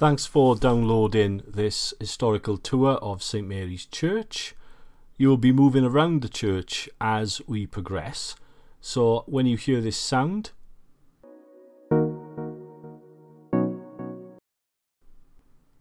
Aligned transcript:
Thanks 0.00 0.24
for 0.24 0.56
downloading 0.56 1.42
this 1.46 1.92
historical 2.00 2.56
tour 2.56 2.92
of 3.02 3.22
St 3.22 3.46
Mary's 3.46 3.84
Church. 3.84 4.54
You 5.18 5.28
will 5.28 5.36
be 5.36 5.52
moving 5.52 5.84
around 5.84 6.22
the 6.22 6.28
church 6.30 6.88
as 7.02 7.42
we 7.46 7.66
progress. 7.66 8.34
So 8.80 9.24
when 9.26 9.44
you 9.44 9.58
hear 9.58 9.82
this 9.82 9.98
sound, 9.98 10.52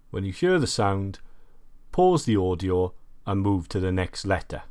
when 0.09 0.25
you 0.25 0.33
hear 0.33 0.59
the 0.59 0.67
sound, 0.67 1.19
pause 1.93 2.25
the 2.25 2.35
audio 2.35 2.93
and 3.25 3.39
move 3.39 3.69
to 3.69 3.79
the 3.79 3.93
next 3.93 4.25
letter. 4.25 4.63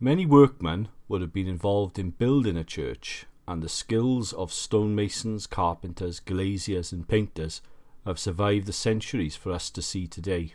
Many 0.00 0.26
workmen 0.26 0.88
would 1.06 1.20
have 1.20 1.32
been 1.32 1.46
involved 1.46 2.00
in 2.00 2.10
building 2.10 2.56
a 2.56 2.64
church, 2.64 3.26
and 3.46 3.62
the 3.62 3.68
skills 3.68 4.32
of 4.32 4.52
stonemasons, 4.52 5.46
carpenters, 5.48 6.18
glaziers, 6.18 6.90
and 6.90 7.06
painters 7.06 7.62
have 8.04 8.18
survived 8.18 8.66
the 8.66 8.72
centuries 8.72 9.36
for 9.36 9.52
us 9.52 9.70
to 9.70 9.82
see 9.82 10.06
today. 10.06 10.52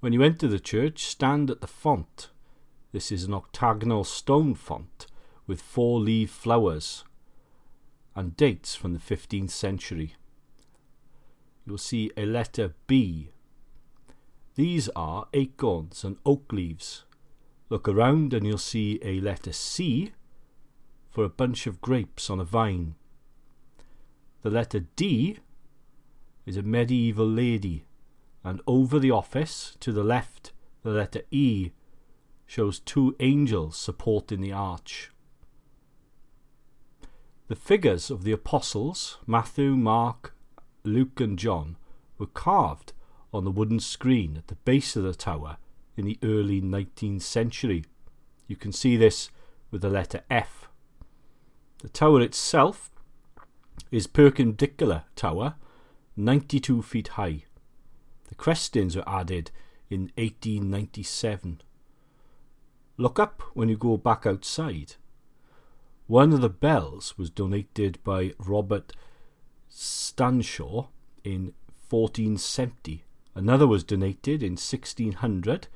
When 0.00 0.12
you 0.12 0.22
enter 0.22 0.48
the 0.48 0.60
church, 0.60 1.04
stand 1.04 1.50
at 1.50 1.60
the 1.60 1.66
font. 1.66 2.30
This 2.92 3.12
is 3.12 3.24
an 3.24 3.34
octagonal 3.34 4.04
stone 4.04 4.54
font 4.54 5.06
with 5.46 5.60
four 5.60 6.00
leaf 6.00 6.30
flowers 6.30 7.04
and 8.14 8.36
dates 8.36 8.74
from 8.74 8.94
the 8.94 9.00
15th 9.00 9.50
century. 9.50 10.14
You'll 11.66 11.78
see 11.78 12.10
a 12.16 12.24
letter 12.24 12.74
B. 12.86 13.30
These 14.54 14.88
are 14.96 15.28
acorns 15.34 16.02
and 16.02 16.16
oak 16.24 16.52
leaves. 16.52 17.04
Look 17.68 17.88
around 17.88 18.32
and 18.32 18.46
you'll 18.46 18.58
see 18.58 18.98
a 19.02 19.20
letter 19.20 19.52
C 19.52 20.12
for 21.10 21.24
a 21.24 21.28
bunch 21.28 21.66
of 21.66 21.80
grapes 21.80 22.30
on 22.30 22.40
a 22.40 22.44
vine. 22.44 22.94
The 24.42 24.50
letter 24.50 24.80
D 24.96 25.38
is 26.48 26.56
a 26.56 26.62
medieval 26.62 27.28
lady, 27.28 27.84
and 28.42 28.62
over 28.66 28.98
the 28.98 29.10
office, 29.10 29.76
to 29.80 29.92
the 29.92 30.02
left, 30.02 30.50
the 30.82 30.88
letter 30.88 31.20
E 31.30 31.72
shows 32.46 32.80
two 32.80 33.14
angels 33.20 33.76
supporting 33.76 34.40
the 34.40 34.50
arch. 34.50 35.10
The 37.48 37.54
figures 37.54 38.10
of 38.10 38.24
the 38.24 38.32
apostles, 38.32 39.18
Matthew, 39.26 39.76
Mark, 39.76 40.34
Luke, 40.84 41.20
and 41.20 41.38
John, 41.38 41.76
were 42.16 42.26
carved 42.26 42.94
on 43.30 43.44
the 43.44 43.50
wooden 43.50 43.78
screen 43.78 44.38
at 44.38 44.46
the 44.46 44.54
base 44.54 44.96
of 44.96 45.02
the 45.02 45.14
tower 45.14 45.58
in 45.98 46.06
the 46.06 46.18
early 46.22 46.62
19th 46.62 47.20
century. 47.20 47.84
You 48.46 48.56
can 48.56 48.72
see 48.72 48.96
this 48.96 49.30
with 49.70 49.82
the 49.82 49.90
letter 49.90 50.22
F. 50.30 50.70
The 51.82 51.90
tower 51.90 52.22
itself 52.22 52.90
is 53.90 54.06
perpendicular 54.06 55.04
tower 55.14 55.56
92 56.18 56.82
feet 56.82 57.08
high. 57.08 57.44
The 58.28 58.34
crestings 58.34 58.96
were 58.96 59.08
added 59.08 59.52
in 59.88 60.10
1897. 60.16 61.62
Look 62.96 63.20
up 63.20 63.42
when 63.54 63.68
you 63.68 63.76
go 63.76 63.96
back 63.96 64.26
outside. 64.26 64.96
One 66.08 66.32
of 66.32 66.40
the 66.40 66.48
bells 66.48 67.16
was 67.16 67.30
donated 67.30 68.02
by 68.02 68.34
Robert 68.40 68.92
Stanshaw 69.70 70.88
in 71.22 71.52
1470. 71.88 73.04
Another 73.36 73.68
was 73.68 73.84
donated 73.84 74.42
in 74.42 74.52
1600, 74.52 75.68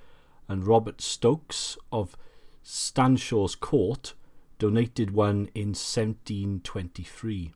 and 0.49 0.67
Robert 0.67 1.01
Stokes 1.01 1.79
of 1.93 2.17
Stanshaw's 2.65 3.55
Court 3.55 4.15
donated 4.59 5.13
one 5.13 5.51
in 5.55 5.69
1723. 5.69 7.53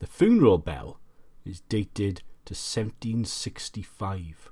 The 0.00 0.06
funeral 0.06 0.56
bell 0.56 0.98
is 1.44 1.60
dated 1.68 2.22
to 2.46 2.54
1765. 2.54 4.50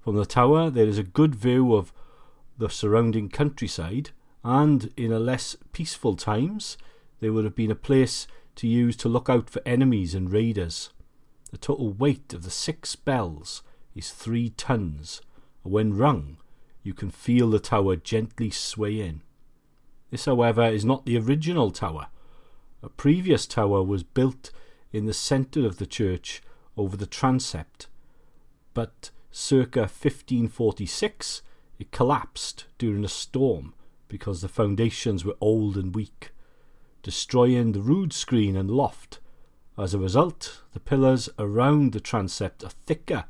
From 0.00 0.16
the 0.16 0.26
tower, 0.26 0.70
there 0.70 0.86
is 0.86 0.98
a 0.98 1.04
good 1.04 1.34
view 1.34 1.74
of 1.74 1.92
the 2.58 2.68
surrounding 2.68 3.28
countryside, 3.28 4.10
and 4.44 4.92
in 4.96 5.12
a 5.12 5.18
less 5.18 5.56
peaceful 5.72 6.16
times, 6.16 6.76
there 7.20 7.32
would 7.32 7.44
have 7.44 7.54
been 7.54 7.70
a 7.70 7.76
place 7.76 8.26
to 8.56 8.66
use 8.66 8.96
to 8.96 9.08
look 9.08 9.28
out 9.28 9.48
for 9.48 9.62
enemies 9.64 10.14
and 10.14 10.32
raiders. 10.32 10.90
The 11.50 11.58
total 11.58 11.92
weight 11.92 12.34
of 12.34 12.42
the 12.42 12.50
six 12.50 12.96
bells 12.96 13.62
is 13.94 14.10
three 14.10 14.50
tons, 14.50 15.20
and 15.62 15.72
when 15.72 15.96
rung, 15.96 16.38
you 16.82 16.94
can 16.94 17.10
feel 17.10 17.50
the 17.50 17.60
tower 17.60 17.96
gently 17.96 18.50
swaying. 18.50 19.22
This, 20.10 20.24
however, 20.24 20.64
is 20.64 20.84
not 20.84 21.06
the 21.06 21.16
original 21.18 21.70
tower. 21.70 22.08
A 22.82 22.88
previous 22.88 23.46
tower 23.46 23.82
was 23.82 24.02
built 24.02 24.50
in 24.92 25.06
the 25.06 25.14
centre 25.14 25.66
of 25.66 25.78
the 25.78 25.86
church 25.86 26.42
over 26.76 26.96
the 26.96 27.06
transept, 27.06 27.86
but 28.74 29.10
circa 29.30 29.80
1546 29.80 31.42
it 31.78 31.90
collapsed 31.90 32.66
during 32.78 33.04
a 33.04 33.08
storm 33.08 33.74
because 34.08 34.42
the 34.42 34.48
foundations 34.48 35.24
were 35.24 35.36
old 35.40 35.76
and 35.76 35.94
weak, 35.94 36.30
destroying 37.02 37.72
the 37.72 37.80
rood 37.80 38.12
screen 38.12 38.56
and 38.56 38.70
loft. 38.70 39.18
As 39.78 39.94
a 39.94 39.98
result, 39.98 40.62
the 40.72 40.80
pillars 40.80 41.30
around 41.38 41.92
the 41.92 42.00
transept 42.00 42.62
are 42.62 42.70
thicker 42.86 43.24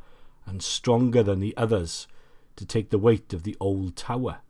and 0.44 0.62
stronger 0.62 1.22
than 1.22 1.38
the 1.38 1.56
others 1.56 2.08
to 2.56 2.66
take 2.66 2.90
the 2.90 2.98
weight 2.98 3.32
of 3.32 3.44
the 3.44 3.56
old 3.60 3.96
tower. 3.96 4.40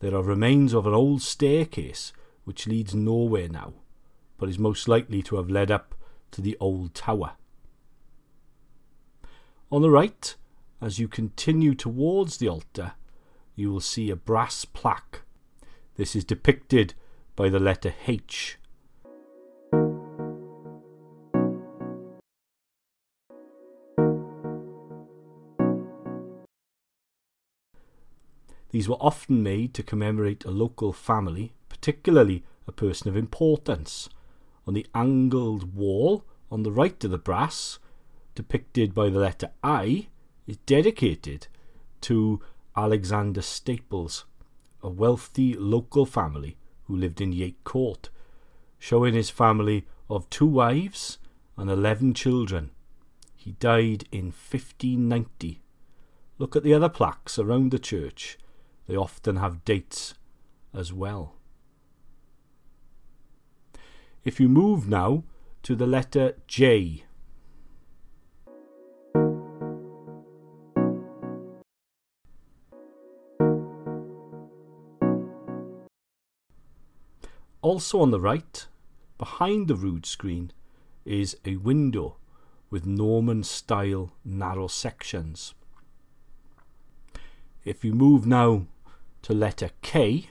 There 0.00 0.16
are 0.16 0.22
remains 0.22 0.72
of 0.72 0.86
an 0.86 0.94
old 0.94 1.22
staircase 1.22 2.12
which 2.44 2.66
leads 2.66 2.94
nowhere 2.94 3.48
now, 3.48 3.74
but 4.38 4.48
is 4.48 4.58
most 4.58 4.88
likely 4.88 5.22
to 5.24 5.36
have 5.36 5.50
led 5.50 5.70
up 5.70 5.94
to 6.32 6.40
the 6.40 6.56
old 6.60 6.94
tower. 6.94 7.32
On 9.70 9.80
the 9.80 9.90
right, 9.90 10.34
as 10.80 10.98
you 10.98 11.08
continue 11.08 11.74
towards 11.74 12.36
the 12.36 12.48
altar, 12.48 12.92
you 13.54 13.70
will 13.70 13.80
see 13.80 14.10
a 14.10 14.16
brass 14.16 14.64
plaque. 14.64 15.22
This 15.96 16.16
is 16.16 16.24
depicted 16.24 16.94
by 17.36 17.48
the 17.48 17.60
letter 17.60 17.94
H. 18.06 18.58
These 28.70 28.88
were 28.88 28.96
often 28.96 29.42
made 29.42 29.74
to 29.74 29.82
commemorate 29.82 30.46
a 30.46 30.50
local 30.50 30.94
family, 30.94 31.52
particularly 31.68 32.42
a 32.66 32.72
person 32.72 33.08
of 33.10 33.16
importance, 33.16 34.08
on 34.66 34.74
the 34.74 34.86
angled 34.94 35.74
wall 35.74 36.24
on 36.50 36.62
the 36.62 36.72
right 36.72 37.02
of 37.04 37.10
the 37.10 37.18
brass, 37.18 37.78
depicted 38.34 38.94
by 38.94 39.08
the 39.08 39.18
letter 39.18 39.50
I, 39.62 40.08
is 40.46 40.58
dedicated 40.58 41.46
to 42.02 42.40
Alexander 42.76 43.42
Staples, 43.42 44.24
a 44.82 44.88
wealthy 44.88 45.54
local 45.54 46.04
family 46.04 46.56
who 46.84 46.96
lived 46.96 47.20
in 47.20 47.32
Yate 47.32 47.62
Court, 47.64 48.10
showing 48.78 49.14
his 49.14 49.30
family 49.30 49.86
of 50.10 50.28
two 50.28 50.46
wives 50.46 51.18
and 51.56 51.70
eleven 51.70 52.12
children. 52.12 52.70
He 53.34 53.52
died 53.52 54.04
in 54.12 54.26
1590. 54.26 55.62
Look 56.38 56.54
at 56.54 56.62
the 56.62 56.74
other 56.74 56.88
plaques 56.88 57.38
around 57.38 57.70
the 57.70 57.78
church. 57.78 58.38
They 58.86 58.96
often 58.96 59.36
have 59.36 59.64
dates 59.64 60.14
as 60.74 60.92
well. 60.92 61.36
If 64.24 64.38
you 64.38 64.48
move 64.48 64.88
now 64.88 65.24
to 65.64 65.74
the 65.74 65.86
letter 65.86 66.34
J, 66.46 67.04
Also 77.62 78.00
on 78.00 78.10
the 78.10 78.20
right, 78.20 78.66
behind 79.18 79.68
the 79.68 79.76
rood 79.76 80.04
screen, 80.04 80.50
is 81.04 81.36
a 81.44 81.56
window 81.56 82.16
with 82.70 82.84
Norman 82.84 83.44
style 83.44 84.12
narrow 84.24 84.66
sections. 84.66 85.54
If 87.64 87.84
you 87.84 87.94
move 87.94 88.26
now 88.26 88.66
to 89.22 89.32
letter 89.32 89.70
K, 89.80 90.30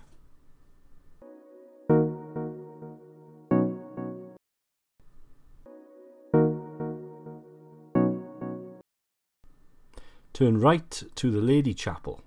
Turn 10.42 10.60
right 10.60 11.04
to 11.14 11.30
the 11.30 11.40
Lady 11.40 11.76
Chapel. 11.76 12.24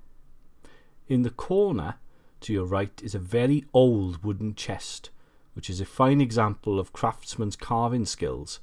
In 1.08 1.22
the 1.22 1.30
corner 1.30 1.96
to 2.42 2.52
your 2.52 2.64
right 2.64 3.02
is 3.02 3.12
a 3.12 3.18
very 3.18 3.64
old 3.74 4.22
wooden 4.22 4.54
chest, 4.54 5.10
which 5.54 5.68
is 5.68 5.80
a 5.80 5.84
fine 5.84 6.20
example 6.20 6.78
of 6.78 6.92
craftsmen's 6.92 7.56
carving 7.56 8.06
skills. 8.06 8.60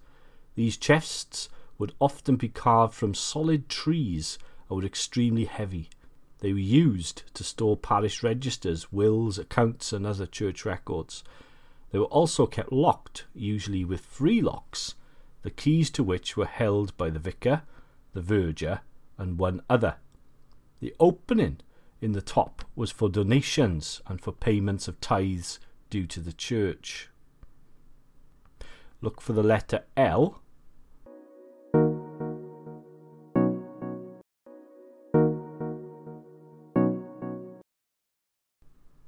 These 0.55 0.77
chests 0.77 1.49
would 1.77 1.93
often 1.99 2.37
be 2.37 2.47
carved 2.47 2.93
from 2.93 3.13
solid 3.13 3.67
trees 3.67 4.39
and 4.69 4.79
were 4.79 4.85
extremely 4.85 5.43
heavy. 5.43 5.89
They 6.39 6.53
were 6.53 6.59
used 6.59 7.23
to 7.33 7.43
store 7.43 7.75
parish 7.75 8.23
registers, 8.23 8.93
wills, 8.93 9.37
accounts, 9.37 9.91
and 9.91 10.07
other 10.07 10.27
church 10.27 10.63
records. 10.63 11.25
They 11.91 11.99
were 11.99 12.05
also 12.05 12.45
kept 12.45 12.71
locked, 12.71 13.25
usually 13.35 13.83
with 13.83 13.99
free 13.99 14.41
locks, 14.41 14.95
the 15.41 15.51
keys 15.51 15.89
to 15.89 16.05
which 16.05 16.37
were 16.37 16.45
held 16.45 16.95
by 16.95 17.09
the 17.09 17.19
vicar, 17.19 17.63
the 18.13 18.21
verger, 18.21 18.79
and 19.17 19.37
one 19.37 19.61
other. 19.69 19.95
The 20.79 20.95
opening 20.99 21.59
in 22.01 22.13
the 22.13 22.21
top 22.21 22.63
was 22.75 22.91
for 22.91 23.09
donations 23.09 24.01
and 24.07 24.19
for 24.19 24.31
payments 24.31 24.87
of 24.87 24.99
tithes 24.99 25.59
due 25.89 26.07
to 26.07 26.19
the 26.19 26.33
church. 26.33 27.09
Look 29.01 29.21
for 29.21 29.33
the 29.33 29.43
letter 29.43 29.83
L. 29.95 30.41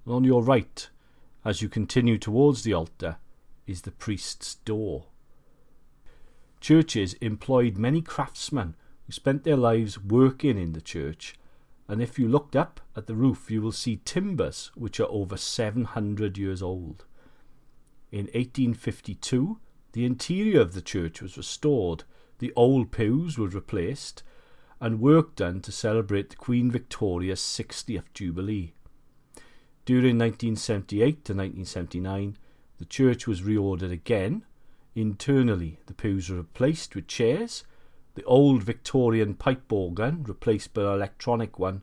On 0.06 0.24
your 0.24 0.44
right, 0.44 0.90
as 1.44 1.62
you 1.62 1.70
continue 1.70 2.18
towards 2.18 2.64
the 2.64 2.74
altar, 2.74 3.18
is 3.66 3.82
the 3.82 3.92
priest's 3.92 4.56
door. 4.56 5.06
Churches 6.60 7.14
employed 7.16 7.78
many 7.78 8.02
craftsmen 8.02 8.76
who 9.06 9.12
spent 9.12 9.44
their 9.44 9.58
lives 9.58 10.00
working 10.00 10.58
in 10.58 10.74
the 10.74 10.82
church, 10.82 11.36
and 11.88 12.02
if 12.02 12.18
you 12.18 12.28
looked 12.28 12.56
up 12.56 12.80
at 12.96 13.08
the 13.08 13.16
roof, 13.16 13.52
you 13.52 13.62
will 13.62 13.72
see 13.72 14.02
timbers 14.06 14.72
which 14.76 15.00
are 15.00 15.10
over 15.10 15.38
700 15.38 16.38
years 16.38 16.62
old. 16.62 17.06
In 18.12 18.26
1852, 18.28 19.60
the 19.92 20.06
interior 20.06 20.62
of 20.62 20.74
the 20.74 20.82
church 20.82 21.22
was 21.22 21.38
restored, 21.38 22.04
the 22.40 22.54
old 22.56 22.92
pews 22.92 23.38
were 23.38 23.48
replaced, 23.48 24.24
and 24.80 25.00
work 25.00 25.36
done 25.36 25.62
to 25.62 25.72
celebrate 25.72 26.38
Queen 26.38 26.70
Victoria's 26.70 27.40
60th 27.40 28.14
Jubilee. 28.14 28.74
During 29.86 30.18
1978 30.18 31.26
to 31.26 31.34
1979, 31.34 32.38
the 32.78 32.86
church 32.86 33.28
was 33.28 33.42
reordered 33.42 33.92
again. 33.92 34.46
Internally, 34.96 35.80
the 35.86 35.94
pews 35.94 36.30
were 36.30 36.38
replaced 36.38 36.96
with 36.96 37.08
chairs, 37.08 37.64
the 38.16 38.24
old 38.24 38.64
Victorian 38.64 39.34
pipe 39.34 39.72
organ 39.72 40.24
replaced 40.24 40.74
by 40.74 40.82
an 40.82 40.88
electronic 40.88 41.58
one, 41.58 41.82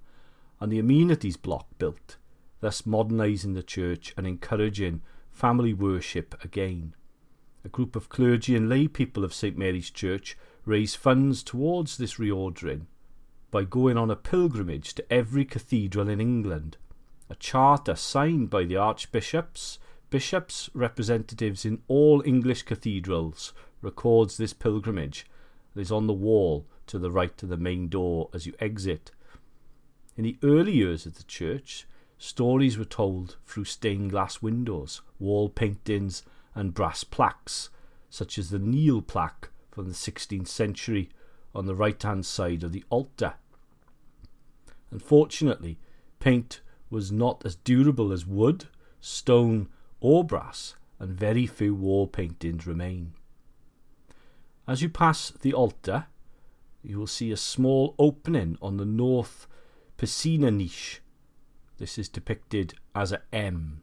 and 0.60 0.70
the 0.70 0.78
amenities 0.78 1.36
block 1.36 1.66
built, 1.78 2.16
thus 2.60 2.86
modernising 2.86 3.54
the 3.54 3.62
church 3.62 4.14
and 4.16 4.26
encouraging 4.26 5.02
family 5.30 5.72
worship 5.72 6.34
again. 6.44 6.94
A 7.64 7.68
group 7.68 7.96
of 7.96 8.08
clergy 8.08 8.56
and 8.56 8.68
lay 8.68 8.88
people 8.88 9.24
of 9.24 9.34
St 9.34 9.56
Mary's 9.56 9.90
Church 9.90 10.36
raised 10.64 10.96
funds 10.96 11.42
towards 11.42 11.96
this 11.96 12.14
reordering 12.14 12.86
by 13.50 13.64
going 13.64 13.96
on 13.96 14.10
a 14.10 14.16
pilgrimage 14.16 14.94
to 14.94 15.12
every 15.12 15.44
cathedral 15.44 16.08
in 16.08 16.20
England 16.20 16.76
a 17.30 17.36
charter 17.36 17.94
signed 17.94 18.50
by 18.50 18.64
the 18.64 18.76
archbishops, 18.76 19.78
bishops, 20.10 20.68
representatives 20.74 21.64
in 21.64 21.80
all 21.86 22.20
English 22.26 22.64
cathedrals 22.64 23.52
records 23.80 24.36
this 24.36 24.52
pilgrimage 24.52 25.24
that 25.74 25.80
is 25.80 25.92
on 25.92 26.06
the 26.06 26.12
wall 26.12 26.66
to 26.86 26.98
the 26.98 27.10
right 27.10 27.42
of 27.42 27.48
the 27.48 27.56
main 27.56 27.88
door 27.88 28.28
as 28.34 28.46
you 28.46 28.54
exit. 28.60 29.10
In 30.16 30.24
the 30.24 30.38
early 30.42 30.72
years 30.72 31.06
of 31.06 31.16
the 31.16 31.22
church, 31.24 31.86
stories 32.18 32.76
were 32.76 32.84
told 32.84 33.36
through 33.46 33.64
stained 33.64 34.10
glass 34.10 34.42
windows, 34.42 35.00
wall 35.18 35.48
paintings, 35.48 36.22
and 36.54 36.74
brass 36.74 37.04
plaques, 37.04 37.70
such 38.10 38.38
as 38.38 38.50
the 38.50 38.58
Neil 38.58 39.00
plaque 39.00 39.50
from 39.70 39.86
the 39.86 39.94
16th 39.94 40.48
century 40.48 41.10
on 41.54 41.66
the 41.66 41.74
right 41.74 42.02
hand 42.02 42.26
side 42.26 42.62
of 42.62 42.72
the 42.72 42.84
altar. 42.90 43.34
Unfortunately, 44.90 45.78
paint 46.18 46.60
was 46.90 47.12
not 47.12 47.42
as 47.46 47.54
durable 47.54 48.12
as 48.12 48.26
wood, 48.26 48.66
stone, 49.00 49.68
or 50.00 50.24
brass, 50.24 50.74
and 50.98 51.10
very 51.10 51.46
few 51.46 51.74
wall 51.74 52.06
paintings 52.06 52.66
remain. 52.66 53.14
As 54.70 54.82
you 54.82 54.88
pass 54.88 55.32
the 55.32 55.52
altar, 55.52 56.06
you 56.80 56.96
will 56.96 57.08
see 57.08 57.32
a 57.32 57.36
small 57.36 57.96
opening 57.98 58.56
on 58.62 58.76
the 58.76 58.84
north 58.84 59.48
piscina 59.98 60.54
niche. 60.54 61.02
This 61.78 61.98
is 61.98 62.08
depicted 62.08 62.74
as 62.94 63.10
a 63.10 63.20
M. 63.32 63.82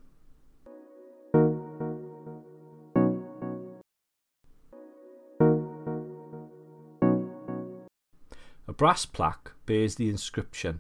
A 8.66 8.74
brass 8.74 9.06
plaque 9.06 9.52
bears 9.66 9.96
the 9.96 10.08
inscription, 10.08 10.80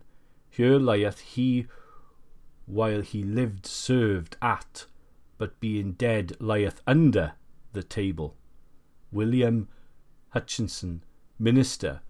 Here 0.49 0.79
lieth 0.79 1.19
he 1.19 1.67
while 2.65 3.01
he 3.01 3.23
lived 3.23 3.65
served 3.65 4.37
at, 4.41 4.85
but 5.37 5.59
being 5.59 5.91
dead 5.91 6.37
lieth 6.39 6.81
under 6.87 7.33
the 7.73 7.83
table. 7.83 8.37
William 9.11 9.67
Hutchinson, 10.31 11.03
Minister, 11.39 12.01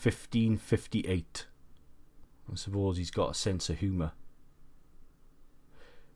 1558. 0.00 1.46
I 2.50 2.54
suppose 2.54 2.96
he's 2.96 3.10
got 3.10 3.30
a 3.30 3.34
sense 3.34 3.68
of 3.68 3.78
humour. 3.78 4.12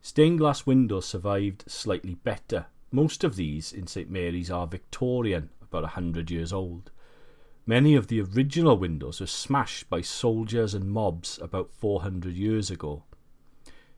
Stained 0.01 0.39
glass 0.39 0.65
windows 0.65 1.05
survived 1.05 1.63
slightly 1.67 2.15
better. 2.15 2.67
Most 2.91 3.23
of 3.23 3.35
these 3.35 3.71
in 3.71 3.87
St 3.87 4.09
Mary's 4.09 4.49
are 4.49 4.65
Victorian, 4.65 5.49
about 5.61 5.83
a 5.83 5.87
hundred 5.95 6.31
years 6.31 6.51
old. 6.51 6.91
Many 7.65 7.95
of 7.95 8.07
the 8.07 8.21
original 8.21 8.77
windows 8.77 9.19
were 9.19 9.27
smashed 9.27 9.89
by 9.89 10.01
soldiers 10.01 10.73
and 10.73 10.89
mobs 10.89 11.37
about 11.41 11.71
400 11.71 12.33
years 12.33 12.71
ago. 12.71 13.03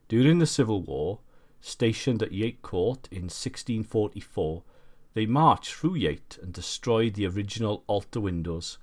During 0.07 0.39
the 0.39 0.47
Civil 0.47 0.81
War, 0.81 1.19
stationed 1.61 2.23
at 2.23 2.31
Yate 2.31 2.61
Court 2.63 3.07
in 3.11 3.23
1644, 3.23 4.63
they 5.13 5.25
marched 5.25 5.73
through 5.73 5.95
Yate 5.95 6.37
and 6.41 6.53
destroyed 6.53 7.15
the 7.15 7.27
original 7.27 7.83
altar 7.87 8.19
windows. 8.19 8.77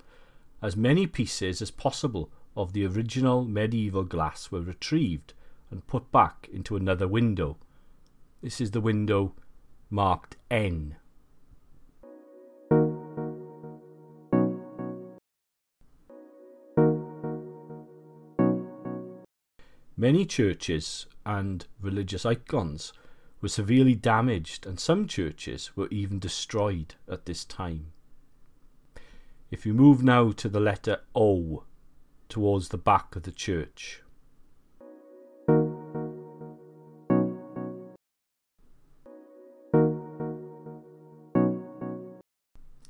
As 0.61 0.76
many 0.76 1.06
pieces 1.06 1.62
as 1.62 1.70
possible 1.70 2.31
of 2.56 2.73
the 2.73 2.87
original 2.87 3.44
medieval 3.44 4.05
glass 4.05 4.50
were 4.50 4.61
retrieved 4.61 5.34
and 5.70 5.87
put 5.87 6.11
back 6.11 6.49
into 6.52 6.76
another 6.76 7.06
window. 7.06 7.56
This 8.43 8.61
is 8.61 8.70
the 8.70 8.81
window 8.81 9.34
marked 9.90 10.37
N. 10.50 10.96
Many 19.99 20.26
churches 20.26 21.06
and 21.25 21.66
religious 21.80 22.26
icons 22.26 22.92
were 23.46 23.50
severely 23.50 23.94
damaged, 23.94 24.66
and 24.66 24.80
some 24.80 25.06
churches 25.06 25.70
were 25.76 25.86
even 25.92 26.18
destroyed 26.18 26.96
at 27.08 27.26
this 27.26 27.44
time. 27.44 27.92
If 29.52 29.64
you 29.64 29.72
move 29.72 30.02
now 30.02 30.32
to 30.32 30.48
the 30.48 30.58
letter 30.58 31.02
O 31.14 31.62
towards 32.28 32.70
the 32.70 32.76
back 32.76 33.14
of 33.14 33.22
the 33.22 33.30
church, 33.30 34.02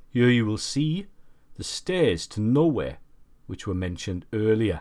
Here 0.08 0.30
you 0.30 0.46
will 0.46 0.56
see 0.56 1.08
the 1.56 1.64
stairs 1.64 2.26
to 2.28 2.40
nowhere, 2.40 2.96
which 3.46 3.66
were 3.66 3.75
mentioned 3.75 4.25
earlier. 4.32 4.80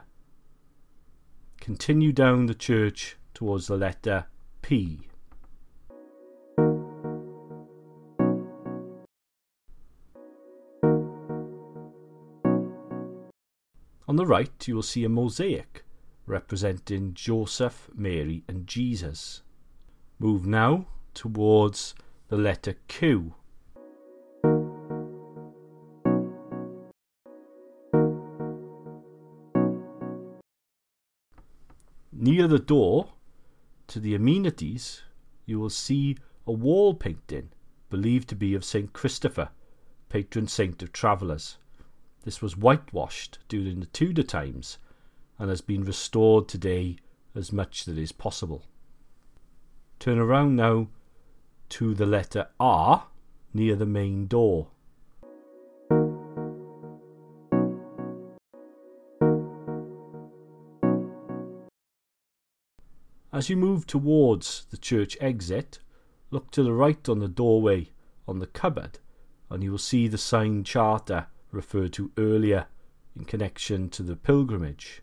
Continue 1.59 2.13
down 2.13 2.45
the 2.45 2.55
church 2.55 3.17
towards 3.33 3.67
the 3.67 3.75
letter 3.75 4.27
P. 4.61 5.09
the 14.25 14.29
right, 14.29 14.67
you 14.67 14.73
will 14.73 14.81
see 14.81 15.03
a 15.03 15.09
mosaic 15.09 15.85
representing 16.25 17.13
Joseph, 17.13 17.91
Mary, 17.93 18.43
and 18.47 18.65
Jesus. 18.65 19.43
Move 20.17 20.47
now 20.47 20.87
towards 21.13 21.93
the 22.29 22.35
letter 22.35 22.73
Q 22.87 23.35
Near 32.11 32.47
the 32.47 32.57
door 32.57 33.09
to 33.85 33.99
the 33.99 34.15
amenities, 34.15 35.03
you 35.45 35.59
will 35.59 35.69
see 35.69 36.17
a 36.47 36.51
wall 36.51 36.95
painting 36.95 37.49
believed 37.91 38.27
to 38.29 38.35
be 38.35 38.55
of 38.55 38.65
St. 38.65 38.91
Christopher, 38.91 39.49
patron 40.09 40.47
saint 40.47 40.81
of 40.81 40.91
travellers. 40.91 41.59
This 42.25 42.41
was 42.41 42.57
whitewashed 42.57 43.37
during 43.47 43.79
the 43.79 43.85
Tudor 43.85 44.23
times 44.23 44.79
and 45.37 45.47
has 45.47 45.61
been 45.61 45.83
restored 45.83 46.47
today 46.47 46.97
as 47.35 47.53
much 47.53 47.85
that 47.85 47.99
is 47.99 48.11
possible. 48.11 48.65
Turn 49.99 50.17
around 50.17 50.55
now 50.55 50.87
to 51.69 51.93
the 51.93 52.07
letter 52.07 52.47
R 52.59 53.05
near 53.53 53.75
the 53.75 53.85
main 53.85 54.25
door. 54.25 54.69
As 63.31 63.49
you 63.49 63.57
move 63.57 63.85
towards 63.85 64.65
the 64.71 64.77
church 64.77 65.15
exit, 65.21 65.77
look 66.31 66.49
to 66.51 66.63
the 66.63 66.73
right 66.73 67.07
on 67.07 67.19
the 67.19 67.27
doorway 67.27 67.91
on 68.27 68.39
the 68.39 68.47
cupboard 68.47 68.97
and 69.51 69.63
you 69.63 69.69
will 69.69 69.77
see 69.77 70.07
the 70.07 70.17
signed 70.17 70.65
charter 70.65 71.27
referred 71.55 71.93
to 71.93 72.11
earlier 72.17 72.67
in 73.15 73.25
connection 73.25 73.89
to 73.89 74.03
the 74.03 74.15
pilgrimage. 74.15 75.01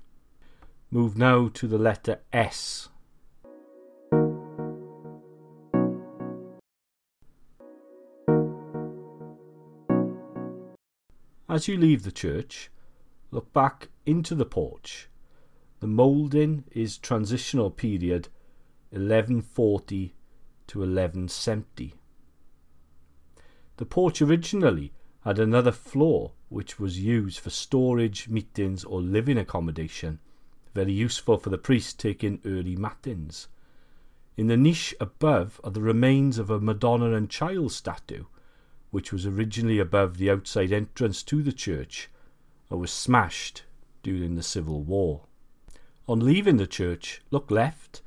Move 0.91 1.17
now 1.17 1.49
to 1.49 1.67
the 1.67 1.79
letter 1.79 2.21
S. 2.33 2.91
As 11.49 11.69
you 11.69 11.77
leave 11.77 12.03
the 12.03 12.13
church, 12.13 12.71
look 13.31 13.53
back 13.53 13.89
into 14.07 14.35
the 14.35 14.47
porch. 14.47 15.09
The 15.81 15.87
moulding 15.87 16.65
is 16.71 16.97
transitional 16.97 17.71
period 17.71 18.29
1140 18.91 20.15
to 20.69 20.79
1170. 20.79 21.95
The 23.77 23.87
porch 23.87 24.23
originally 24.23 24.93
had 25.25 25.39
another 25.39 25.73
floor 25.73 26.33
which 26.53 26.79
was 26.79 27.01
used 27.01 27.41
for 27.41 27.51
storage, 27.51 28.29
meetings, 28.29 28.85
or 28.85 29.01
living 29.01 29.39
accommodation, 29.39 30.19
very 30.75 30.93
useful 30.93 31.39
for 31.39 31.51
the 31.51 31.59
priest 31.59 31.99
taking 31.99 32.41
early 32.45 32.77
matins. 32.77 33.49
In 34.37 34.49
the 34.49 34.57
niche 34.57 34.95
above 35.01 35.61
are 35.65 35.71
the 35.71 35.81
remains 35.81 36.39
of 36.39 36.51
a 36.51 36.61
Madonna 36.61 37.13
and 37.13 37.29
Child 37.29 37.73
statue, 37.73 38.25
which 38.91 39.13
was 39.13 39.27
originally 39.27 39.79
above 39.79 40.19
the 40.19 40.31
outside 40.31 40.73
entrance 40.73 41.23
to 41.23 41.43
the 41.43 41.53
church 41.53 42.11
and 42.71 42.81
was 42.81 42.93
smashed 42.93 43.65
during 44.03 44.35
the 44.35 44.43
Civil 44.43 44.83
War. 44.83 45.23
On 46.07 46.21
leaving 46.21 46.59
the 46.59 46.67
church, 46.67 47.23
look 47.31 47.51
left 47.51 48.03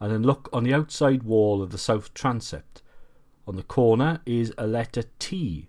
and 0.00 0.12
then 0.12 0.22
look 0.22 0.48
on 0.52 0.64
the 0.64 0.74
outside 0.74 1.22
wall 1.22 1.62
of 1.62 1.70
the 1.70 1.78
south 1.78 2.12
transept. 2.14 2.82
On 3.46 3.56
the 3.56 3.62
corner 3.62 4.20
is 4.26 4.52
a 4.58 4.66
letter 4.66 5.04
T. 5.18 5.68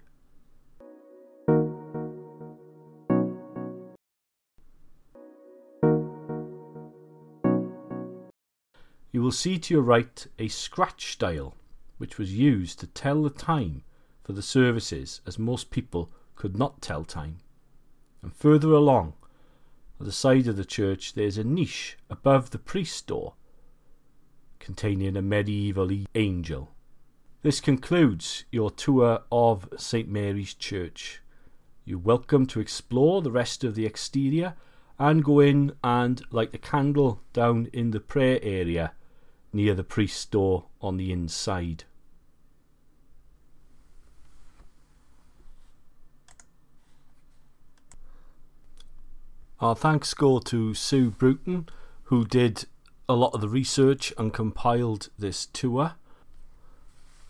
will 9.30 9.34
see 9.34 9.60
to 9.60 9.76
your 9.76 9.84
right 9.84 10.26
a 10.40 10.48
scratch 10.48 11.20
dial, 11.20 11.56
which 12.00 12.18
was 12.18 12.34
used 12.34 12.80
to 12.80 12.88
tell 12.88 13.22
the 13.22 13.30
time 13.30 13.84
for 14.24 14.34
the 14.34 14.42
services, 14.42 15.22
as 15.28 15.38
most 15.38 15.70
people 15.70 16.12
could 16.34 16.58
not 16.58 16.82
tell 16.82 17.04
time. 17.04 17.38
And 18.24 18.34
further 18.34 18.72
along, 18.72 19.14
at 20.00 20.08
the 20.08 20.12
side 20.12 20.48
of 20.48 20.58
the 20.58 20.66
church, 20.66 21.14
there 21.14 21.28
is 21.28 21.38
a 21.38 21.44
niche 21.44 21.96
above 22.10 22.50
the 22.50 22.58
priest's 22.58 23.04
door 23.04 23.36
containing 24.58 25.16
a 25.16 25.22
medieval 25.22 25.92
angel. 26.16 26.72
This 27.44 27.62
concludes 27.62 28.46
your 28.52 28.72
tour 28.72 29.22
of 29.32 29.70
St 29.78 30.10
Mary's 30.10 30.56
Church. 30.56 31.22
You're 31.86 32.00
welcome 32.00 32.48
to 32.48 32.60
explore 32.60 33.22
the 33.22 33.30
rest 33.30 33.64
of 33.64 33.76
the 33.76 33.86
exterior 33.86 34.56
and 34.98 35.24
go 35.24 35.40
in 35.40 35.74
and 35.84 36.20
light 36.32 36.52
the 36.52 36.58
candle 36.58 37.22
down 37.32 37.68
in 37.72 37.92
the 37.92 38.00
prayer 38.00 38.40
area 38.42 38.94
near 39.52 39.74
the 39.74 39.84
priest's 39.84 40.26
door 40.26 40.66
on 40.82 40.98
the 40.98 41.12
inside. 41.12 41.84
Our 49.60 49.76
thanks 49.76 50.14
go 50.14 50.40
to 50.40 50.74
Sue 50.74 51.12
Bruton, 51.12 51.68
who 52.04 52.26
did 52.26 52.66
a 53.10 53.14
lot 53.14 53.34
of 53.34 53.42
the 53.42 53.50
research 53.50 54.14
and 54.18 54.34
compiled 54.34 55.10
this 55.20 55.48
tour. 55.48 55.96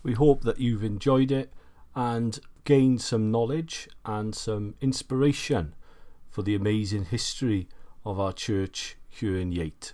We 0.03 0.13
hope 0.13 0.43
that 0.43 0.59
you've 0.59 0.83
enjoyed 0.83 1.31
it 1.31 1.51
and 1.95 2.39
gained 2.65 3.01
some 3.01 3.31
knowledge 3.31 3.89
and 4.05 4.35
some 4.35 4.75
inspiration 4.79 5.73
for 6.29 6.43
the 6.43 6.53
amazing 6.53 7.05
history 7.05 7.67
of 8.05 8.19
our 8.19 8.31
church 8.31 8.95
here 9.09 9.35
in 9.35 9.51
Yate. 9.51 9.93